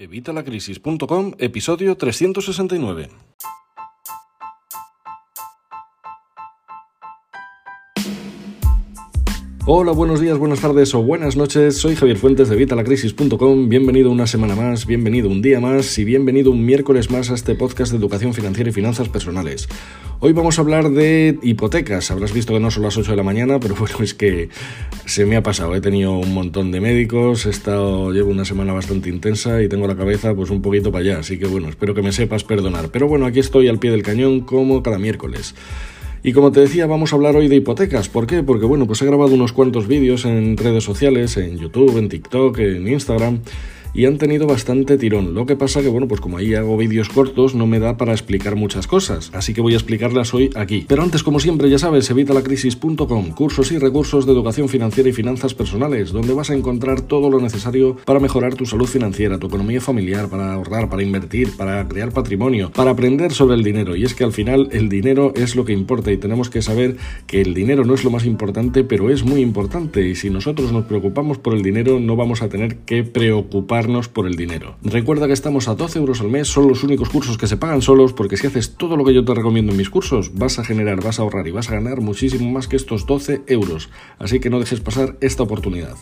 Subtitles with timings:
[0.00, 3.10] Evitalacrisis.com, episodio 369.
[9.72, 11.76] Hola, buenos días, buenas tardes o buenas noches.
[11.76, 13.68] Soy Javier Fuentes de Vitalacrisis.com.
[13.68, 17.54] Bienvenido una semana más, bienvenido un día más y bienvenido un miércoles más a este
[17.54, 19.68] podcast de educación financiera y finanzas personales.
[20.18, 22.10] Hoy vamos a hablar de hipotecas.
[22.10, 24.48] Habrás visto que no son las 8 de la mañana, pero bueno, es que
[25.06, 25.72] se me ha pasado.
[25.76, 29.86] He tenido un montón de médicos, he estado, llevo una semana bastante intensa y tengo
[29.86, 31.18] la cabeza pues un poquito para allá.
[31.20, 32.88] Así que bueno, espero que me sepas perdonar.
[32.88, 35.54] Pero bueno, aquí estoy al pie del cañón como cada miércoles.
[36.22, 38.08] Y como te decía, vamos a hablar hoy de hipotecas.
[38.08, 38.42] ¿Por qué?
[38.42, 42.58] Porque bueno, pues he grabado unos cuantos vídeos en redes sociales, en YouTube, en TikTok,
[42.58, 43.40] en Instagram
[43.94, 45.34] y han tenido bastante tirón.
[45.34, 48.12] Lo que pasa que, bueno, pues como ahí hago vídeos cortos, no me da para
[48.12, 50.84] explicar muchas cosas, así que voy a explicarlas hoy aquí.
[50.88, 55.54] Pero antes, como siempre, ya sabes, evitalacrisis.com, cursos y recursos de educación financiera y finanzas
[55.54, 59.80] personales, donde vas a encontrar todo lo necesario para mejorar tu salud financiera, tu economía
[59.80, 63.96] familiar, para ahorrar, para invertir, para crear patrimonio, para aprender sobre el dinero.
[63.96, 66.96] Y es que al final el dinero es lo que importa y tenemos que saber
[67.26, 70.06] que el dinero no es lo más importante, pero es muy importante.
[70.06, 74.26] Y si nosotros nos preocupamos por el dinero, no vamos a tener que preocupar por
[74.26, 74.76] el dinero.
[74.82, 77.80] Recuerda que estamos a 12 euros al mes, son los únicos cursos que se pagan
[77.80, 80.64] solos, porque si haces todo lo que yo te recomiendo en mis cursos, vas a
[80.64, 83.88] generar, vas a ahorrar y vas a ganar muchísimo más que estos 12 euros.
[84.18, 85.96] Así que no dejes pasar esta oportunidad.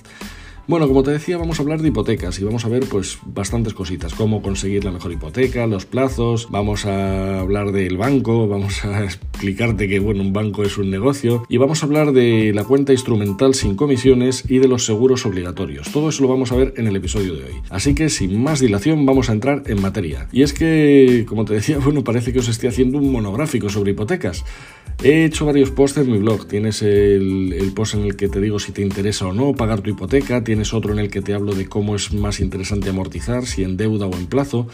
[0.69, 3.73] Bueno, como te decía, vamos a hablar de hipotecas y vamos a ver pues bastantes
[3.73, 9.03] cositas, cómo conseguir la mejor hipoteca, los plazos, vamos a hablar del banco, vamos a
[9.39, 12.93] explicarte que bueno, un banco es un negocio y vamos a hablar de la cuenta
[12.93, 15.91] instrumental sin comisiones y de los seguros obligatorios.
[15.91, 17.55] Todo eso lo vamos a ver en el episodio de hoy.
[17.71, 20.29] Así que sin más dilación vamos a entrar en materia.
[20.33, 23.93] Y es que, como te decía, bueno, parece que os estoy haciendo un monográfico sobre
[23.93, 24.45] hipotecas.
[25.03, 26.49] He hecho varios posts en mi blog.
[26.49, 29.81] Tienes el, el, post en el que te digo si te interesa o no pagar
[29.81, 30.43] tu hipoteca.
[30.43, 33.77] Tienes otro en el que te hablo de cómo es más interesante amortizar, si en
[33.77, 34.67] deuda o en plazo.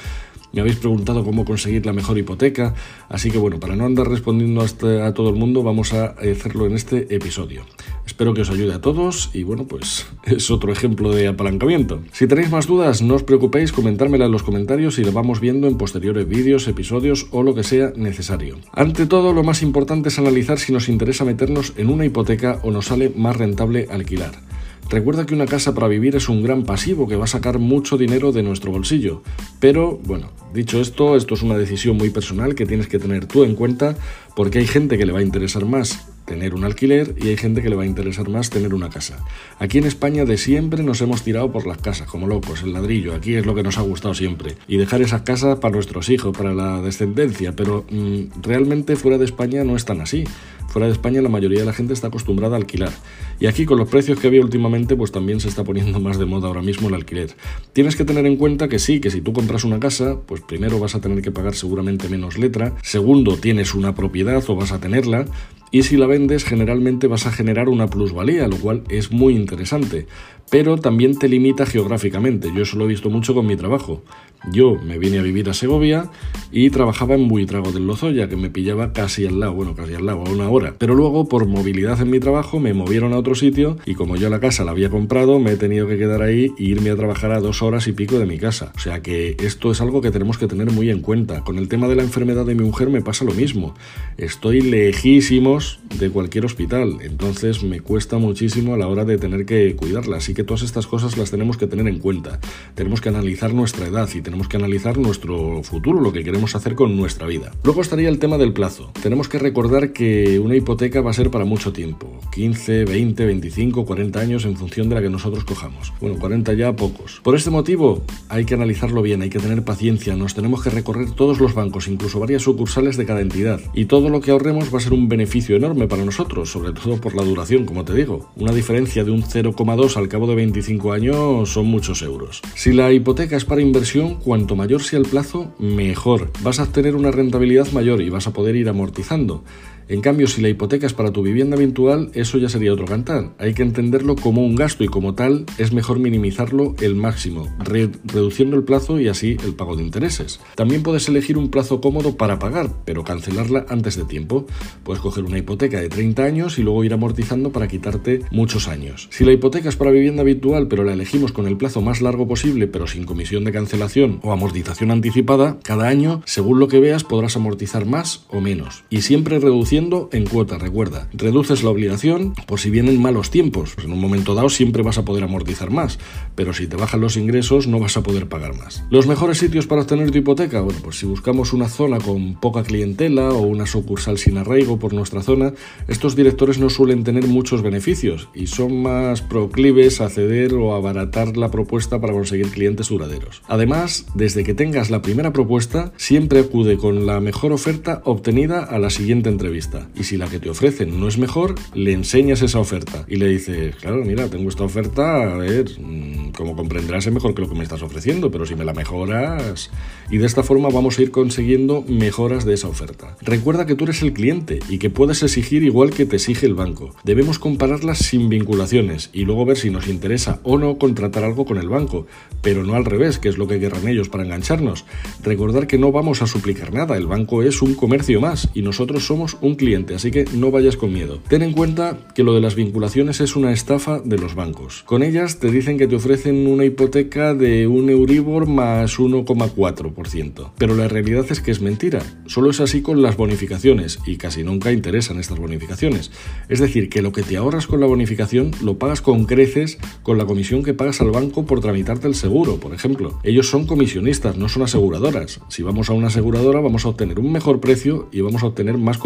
[0.54, 2.74] Me habéis preguntado cómo conseguir la mejor hipoteca,
[3.08, 6.74] así que bueno, para no andar respondiendo a, todo el mundo, vamos a hacerlo en
[6.74, 7.62] este episodio.
[8.06, 12.02] Espero que os ayude a todos y bueno, pues es otro ejemplo de apalancamiento.
[12.12, 15.66] Si tenéis más dudas, no os preocupéis, comentármela en los comentarios y lo vamos viendo
[15.66, 18.58] en posteriores vídeos, episodios o lo que sea necesario.
[18.72, 22.70] Ante todo, lo más importante es analizar si nos interesa meternos en una hipoteca o
[22.70, 24.53] nos sale más rentable alquilar.
[24.90, 27.96] Recuerda que una casa para vivir es un gran pasivo que va a sacar mucho
[27.96, 29.22] dinero de nuestro bolsillo.
[29.60, 33.44] Pero, bueno, dicho esto, esto es una decisión muy personal que tienes que tener tú
[33.44, 33.96] en cuenta
[34.36, 37.62] porque hay gente que le va a interesar más tener un alquiler y hay gente
[37.62, 39.18] que le va a interesar más tener una casa.
[39.58, 43.14] Aquí en España de siempre nos hemos tirado por las casas, como locos, el ladrillo,
[43.14, 44.56] aquí es lo que nos ha gustado siempre.
[44.66, 49.26] Y dejar esas casas para nuestros hijos, para la descendencia, pero mm, realmente fuera de
[49.26, 50.24] España no es tan así.
[50.74, 52.90] Fuera de España la mayoría de la gente está acostumbrada a alquilar.
[53.38, 56.24] Y aquí con los precios que había últimamente pues también se está poniendo más de
[56.24, 57.30] moda ahora mismo el alquiler.
[57.72, 60.80] Tienes que tener en cuenta que sí, que si tú compras una casa, pues primero
[60.80, 64.80] vas a tener que pagar seguramente menos letra, segundo tienes una propiedad o vas a
[64.80, 65.26] tenerla,
[65.70, 70.08] y si la vendes generalmente vas a generar una plusvalía, lo cual es muy interesante,
[70.54, 72.52] pero también te limita geográficamente.
[72.54, 74.04] Yo eso lo he visto mucho con mi trabajo.
[74.52, 76.10] Yo me vine a vivir a Segovia
[76.52, 80.06] y trabajaba en Buitrago del Lozoya, que me pillaba casi al lado, bueno, casi al
[80.06, 80.74] lado, a una hora.
[80.78, 84.30] Pero luego, por movilidad en mi trabajo, me movieron a otro sitio y como yo
[84.30, 87.32] la casa la había comprado, me he tenido que quedar ahí e irme a trabajar
[87.32, 88.72] a dos horas y pico de mi casa.
[88.76, 91.40] O sea que esto es algo que tenemos que tener muy en cuenta.
[91.40, 93.74] Con el tema de la enfermedad de mi mujer me pasa lo mismo.
[94.18, 99.74] Estoy lejísimos de cualquier hospital, entonces me cuesta muchísimo a la hora de tener que
[99.74, 100.18] cuidarla.
[100.18, 102.38] Así que todas estas cosas las tenemos que tener en cuenta.
[102.74, 106.74] Tenemos que analizar nuestra edad y tenemos que analizar nuestro futuro, lo que queremos hacer
[106.74, 107.52] con nuestra vida.
[107.62, 108.92] Luego estaría el tema del plazo.
[109.02, 113.84] Tenemos que recordar que una hipoteca va a ser para mucho tiempo, 15, 20, 25,
[113.84, 115.92] 40 años en función de la que nosotros cojamos.
[116.00, 117.20] Bueno, 40 ya pocos.
[117.22, 121.10] Por este motivo hay que analizarlo bien, hay que tener paciencia, nos tenemos que recorrer
[121.12, 123.60] todos los bancos, incluso varias sucursales de cada entidad.
[123.74, 127.00] Y todo lo que ahorremos va a ser un beneficio enorme para nosotros, sobre todo
[127.00, 128.30] por la duración, como te digo.
[128.36, 132.42] Una diferencia de un 0,2 al cabo de 25 años son muchos euros.
[132.54, 136.30] Si la hipoteca es para inversión, cuanto mayor sea el plazo, mejor.
[136.42, 139.44] Vas a tener una rentabilidad mayor y vas a poder ir amortizando.
[139.86, 143.34] En cambio, si la hipoteca es para tu vivienda habitual, eso ya sería otro cantar.
[143.38, 148.56] Hay que entenderlo como un gasto y como tal es mejor minimizarlo el máximo, reduciendo
[148.56, 150.40] el plazo y así el pago de intereses.
[150.54, 154.46] También puedes elegir un plazo cómodo para pagar, pero cancelarla antes de tiempo.
[154.84, 159.08] Puedes coger una hipoteca de 30 años y luego ir amortizando para quitarte muchos años.
[159.10, 162.26] Si la hipoteca es para vivienda habitual, pero la elegimos con el plazo más largo
[162.26, 167.04] posible, pero sin comisión de cancelación o amortización anticipada, cada año, según lo que veas,
[167.04, 168.84] podrás amortizar más o menos.
[168.88, 171.08] Y siempre reducir reduciendo en cuota, recuerda.
[171.12, 173.72] Reduces la obligación por si vienen malos tiempos.
[173.74, 175.98] Pues en un momento dado siempre vas a poder amortizar más,
[176.36, 178.84] pero si te bajan los ingresos no vas a poder pagar más.
[178.90, 182.62] Los mejores sitios para obtener tu hipoteca, bueno, pues si buscamos una zona con poca
[182.62, 185.54] clientela o una sucursal sin arraigo por nuestra zona,
[185.88, 191.36] estos directores no suelen tener muchos beneficios y son más proclives a ceder o abaratar
[191.36, 193.42] la propuesta para conseguir clientes duraderos.
[193.48, 198.78] Además, desde que tengas la primera propuesta, siempre acude con la mejor oferta obtenida a
[198.78, 199.63] la siguiente entrevista.
[199.94, 203.28] Y si la que te ofrecen no es mejor, le enseñas esa oferta y le
[203.28, 207.48] dices, claro, mira, tengo esta oferta, a ver, mm, como comprenderás es mejor que lo
[207.48, 209.70] que me estás ofreciendo, pero si me la mejoras...
[210.10, 213.16] Y de esta forma vamos a ir consiguiendo mejoras de esa oferta.
[213.22, 216.54] Recuerda que tú eres el cliente y que puedes exigir igual que te exige el
[216.54, 216.94] banco.
[217.04, 221.56] Debemos compararlas sin vinculaciones y luego ver si nos interesa o no contratar algo con
[221.56, 222.06] el banco,
[222.42, 224.84] pero no al revés, que es lo que querrán ellos para engancharnos.
[225.22, 229.06] Recordar que no vamos a suplicar nada, el banco es un comercio más y nosotros
[229.06, 231.20] somos cliente, así que no vayas con miedo.
[231.28, 234.82] Ten en cuenta que lo de las vinculaciones es una estafa de los bancos.
[234.84, 240.74] Con ellas te dicen que te ofrecen una hipoteca de un Euribor más 1,4%, pero
[240.74, 242.02] la realidad es que es mentira.
[242.26, 246.10] Solo es así con las bonificaciones y casi nunca interesan estas bonificaciones.
[246.48, 250.18] Es decir, que lo que te ahorras con la bonificación lo pagas con creces con
[250.18, 253.18] la comisión que pagas al banco por tramitarte el seguro, por ejemplo.
[253.22, 255.40] Ellos son comisionistas, no son aseguradoras.
[255.48, 258.78] Si vamos a una aseguradora vamos a obtener un mejor precio y vamos a obtener
[258.78, 258.98] más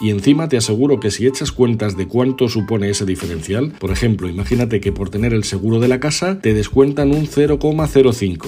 [0.00, 4.28] Y encima te aseguro que si echas cuentas de cuánto supone ese diferencial, por ejemplo,
[4.28, 8.46] imagínate que por tener el seguro de la casa te descuentan un 0,05.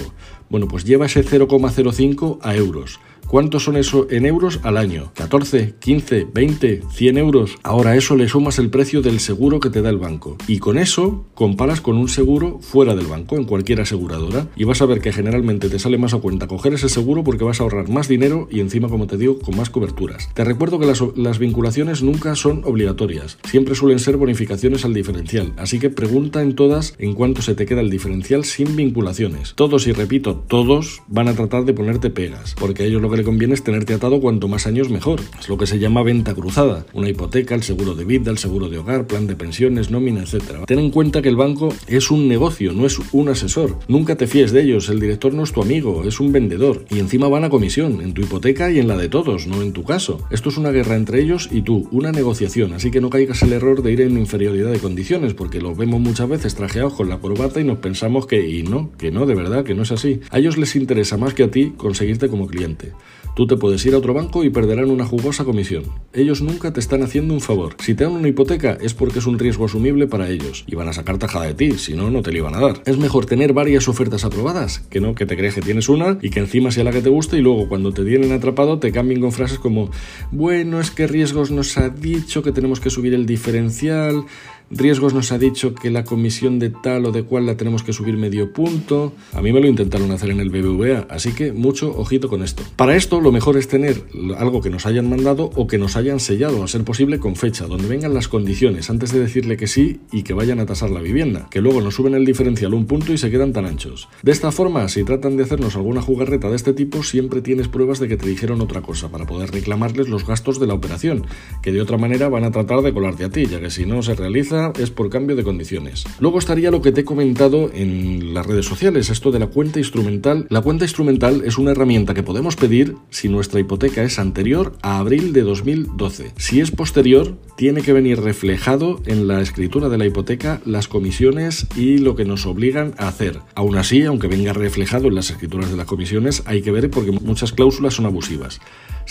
[0.49, 2.99] Bueno, pues lleva ese 0,05 a euros.
[3.31, 5.13] ¿Cuántos son eso en euros al año?
[5.15, 7.57] ¿14, 15, 20, 100 euros?
[7.63, 10.35] Ahora eso le sumas el precio del seguro que te da el banco.
[10.49, 14.81] Y con eso comparas con un seguro fuera del banco, en cualquier aseguradora, y vas
[14.81, 17.63] a ver que generalmente te sale más a cuenta coger ese seguro porque vas a
[17.63, 20.27] ahorrar más dinero y encima, como te digo, con más coberturas.
[20.33, 25.79] Te recuerdo que las, vinculaciones nunca son obligatorias, siempre suelen ser bonificaciones al diferencial, así
[25.79, 29.53] que pregunta en todas en cuánto se te queda el diferencial sin vinculaciones.
[29.55, 33.53] Todos, y repito, todos van a tratar de ponerte pegas, porque ellos lo que conviene
[33.53, 35.21] es tenerte atado cuanto más años mejor.
[35.39, 36.85] Es lo que se llama venta cruzada.
[36.93, 40.65] Una hipoteca, el seguro de vida, el seguro de hogar, plan de pensiones, nómina, etc.
[40.65, 43.77] Ten en cuenta que el banco es un negocio, no es un asesor.
[43.87, 46.85] Nunca te fíes de ellos, el director no es tu amigo, es un vendedor.
[46.89, 49.73] Y encima van a comisión, en tu hipoteca y en la de todos, no en
[49.73, 50.25] tu caso.
[50.31, 53.53] Esto es una guerra entre ellos y tú, una negociación, así que no caigas el
[53.53, 57.19] error de ir en inferioridad de condiciones, porque lo vemos muchas veces trajeados con la
[57.19, 60.21] corbata y nos pensamos que, y no, que no, de verdad, que no es así.
[60.29, 62.91] A ellos les interesa más que a ti conseguirte como cliente.
[63.33, 65.83] Tú te puedes ir a otro banco y perderán una jugosa comisión.
[66.13, 67.75] Ellos nunca te están haciendo un favor.
[67.79, 70.89] Si te dan una hipoteca es porque es un riesgo asumible para ellos y van
[70.89, 72.81] a sacar tajada de ti, si no, no te lo iban a dar.
[72.85, 76.29] Es mejor tener varias ofertas aprobadas que no que te crees que tienes una y
[76.29, 79.21] que encima sea la que te guste y luego cuando te tienen atrapado te cambien
[79.21, 79.89] con frases como
[80.31, 84.25] bueno, es que riesgos nos ha dicho que tenemos que subir el diferencial,
[84.73, 87.91] Riesgos nos ha dicho que la comisión de tal o de cual la tenemos que
[87.91, 89.11] subir medio punto.
[89.33, 92.63] A mí me lo intentaron hacer en el BBVA, así que mucho ojito con esto.
[92.77, 94.01] Para esto lo mejor es tener
[94.37, 97.67] algo que nos hayan mandado o que nos hayan sellado, a ser posible con fecha,
[97.67, 101.01] donde vengan las condiciones antes de decirle que sí y que vayan a tasar la
[101.01, 104.07] vivienda, que luego nos suben el diferencial un punto y se quedan tan anchos.
[104.23, 107.99] De esta forma, si tratan de hacernos alguna jugarreta de este tipo, siempre tienes pruebas
[107.99, 111.25] de que te dijeron otra cosa para poder reclamarles los gastos de la operación,
[111.61, 114.01] que de otra manera van a tratar de colarte a ti, ya que si no
[114.01, 116.03] se realiza es por cambio de condiciones.
[116.19, 119.79] Luego estaría lo que te he comentado en las redes sociales, esto de la cuenta
[119.79, 120.45] instrumental.
[120.49, 124.99] La cuenta instrumental es una herramienta que podemos pedir si nuestra hipoteca es anterior a
[124.99, 126.33] abril de 2012.
[126.37, 131.67] Si es posterior, tiene que venir reflejado en la escritura de la hipoteca las comisiones
[131.75, 133.39] y lo que nos obligan a hacer.
[133.55, 137.11] Aún así, aunque venga reflejado en las escrituras de las comisiones, hay que ver porque
[137.11, 138.59] muchas cláusulas son abusivas.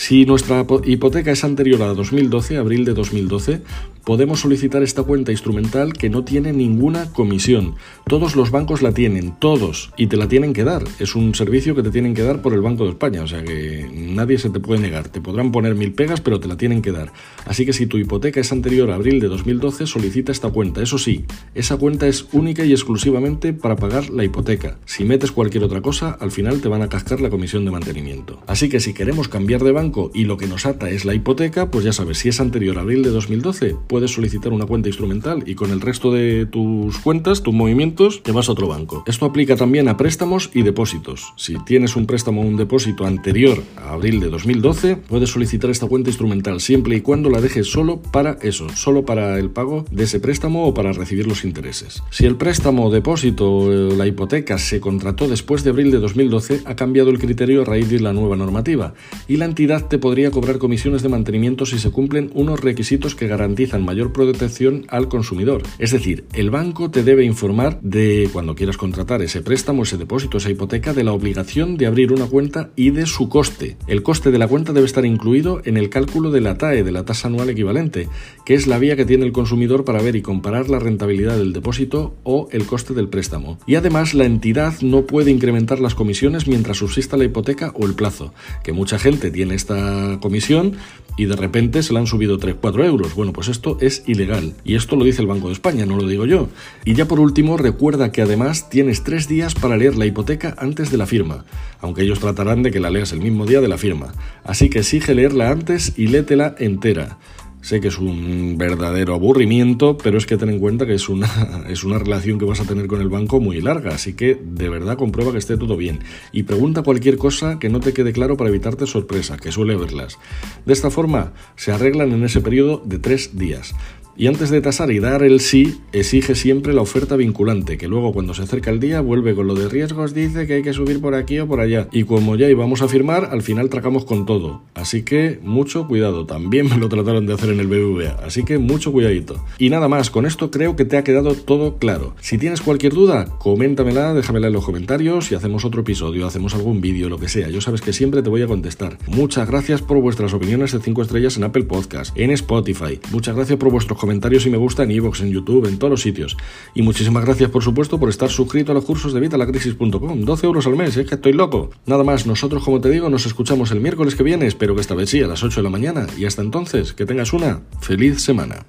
[0.01, 3.61] Si nuestra hipoteca es anterior a 2012, abril de 2012,
[4.03, 7.75] podemos solicitar esta cuenta instrumental que no tiene ninguna comisión.
[8.07, 10.85] Todos los bancos la tienen, todos, y te la tienen que dar.
[10.99, 13.45] Es un servicio que te tienen que dar por el Banco de España, o sea
[13.45, 15.09] que nadie se te puede negar.
[15.11, 17.13] Te podrán poner mil pegas, pero te la tienen que dar.
[17.45, 20.83] Así que si tu hipoteca es anterior a abril de 2012, solicita esta cuenta.
[20.83, 24.79] Eso sí, esa cuenta es única y exclusivamente para pagar la hipoteca.
[24.87, 28.41] Si metes cualquier otra cosa, al final te van a cascar la comisión de mantenimiento.
[28.47, 31.71] Así que si queremos cambiar de banco, y lo que nos ata es la hipoteca,
[31.71, 35.43] pues ya sabes, si es anterior a abril de 2012, puedes solicitar una cuenta instrumental
[35.47, 39.03] y con el resto de tus cuentas, tus movimientos, te vas a otro banco.
[39.07, 41.33] Esto aplica también a préstamos y depósitos.
[41.37, 45.87] Si tienes un préstamo o un depósito anterior a abril de 2012, puedes solicitar esta
[45.87, 50.05] cuenta instrumental siempre y cuando la dejes solo para eso, solo para el pago de
[50.05, 52.03] ese préstamo o para recibir los intereses.
[52.11, 56.77] Si el préstamo, depósito o la hipoteca se contrató después de abril de 2012, ha
[56.77, 58.95] cambiado el criterio a raíz de la nueva normativa
[59.29, 63.27] y la entidad te podría cobrar comisiones de mantenimiento si se cumplen unos requisitos que
[63.27, 65.63] garantizan mayor protección al consumidor.
[65.79, 70.39] Es decir, el banco te debe informar de cuando quieras contratar ese préstamo, ese depósito,
[70.39, 73.77] esa hipoteca, de la obligación de abrir una cuenta y de su coste.
[73.87, 76.93] El coste de la cuenta debe estar incluido en el cálculo de la TAE, de
[76.93, 78.09] la tasa anual equivalente,
[78.45, 81.53] que es la vía que tiene el consumidor para ver y comparar la rentabilidad del
[81.53, 83.59] depósito o el coste del préstamo.
[83.67, 87.95] Y además la entidad no puede incrementar las comisiones mientras subsista la hipoteca o el
[87.95, 88.33] plazo,
[88.63, 90.77] que mucha gente tiene esta comisión
[91.17, 93.15] y de repente se le han subido 3-4 euros.
[93.15, 94.55] Bueno, pues esto es ilegal.
[94.65, 96.49] Y esto lo dice el Banco de España, no lo digo yo.
[96.85, 100.91] Y ya por último, recuerda que además tienes tres días para leer la hipoteca antes
[100.91, 101.45] de la firma,
[101.81, 104.15] aunque ellos tratarán de que la leas el mismo día de la firma.
[104.45, 107.19] Así que exige leerla antes y létela entera.
[107.63, 111.29] Sé que es un verdadero aburrimiento, pero es que ten en cuenta que es una,
[111.69, 114.69] es una relación que vas a tener con el banco muy larga, así que de
[114.69, 116.01] verdad comprueba que esté todo bien.
[116.33, 120.19] Y pregunta cualquier cosa que no te quede claro para evitarte sorpresa, que suele verlas.
[120.65, 123.75] De esta forma, se arreglan en ese periodo de tres días.
[124.21, 128.13] Y antes de tasar y dar el sí, exige siempre la oferta vinculante, que luego
[128.13, 131.01] cuando se acerca el día vuelve con lo de riesgos, dice que hay que subir
[131.01, 131.89] por aquí o por allá.
[131.91, 134.61] Y como ya íbamos a firmar, al final tracamos con todo.
[134.75, 138.59] Así que mucho cuidado, también me lo trataron de hacer en el BBVA, así que
[138.59, 139.43] mucho cuidadito.
[139.57, 142.15] Y nada más, con esto creo que te ha quedado todo claro.
[142.21, 146.83] Si tienes cualquier duda, coméntamela, déjamela en los comentarios y hacemos otro episodio, hacemos algún
[146.83, 147.49] vídeo, lo que sea.
[147.49, 148.99] Yo sabes que siempre te voy a contestar.
[149.07, 153.01] Muchas gracias por vuestras opiniones de 5 estrellas en Apple Podcast, en Spotify.
[153.13, 155.93] Muchas gracias por vuestros comentarios comentarios y me gusta en iVoox, en YouTube, en todos
[155.93, 156.37] los sitios.
[156.75, 160.23] Y muchísimas gracias, por supuesto, por estar suscrito a los cursos de Vitalacrisis.com.
[160.23, 161.71] 12 euros al mes, es que estoy loco.
[161.87, 164.97] Nada más, nosotros, como te digo, nos escuchamos el miércoles que viene, espero que esta
[164.97, 166.09] vez sí, a las 8 de la mañana.
[166.19, 168.67] Y hasta entonces, que tengas una feliz semana.